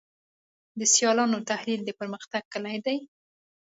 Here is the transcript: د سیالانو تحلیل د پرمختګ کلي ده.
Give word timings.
د 0.79 0.81
سیالانو 0.93 1.37
تحلیل 1.49 1.81
د 1.85 1.89
پرمختګ 1.99 2.43
کلي 2.53 2.77
ده. 2.85 2.95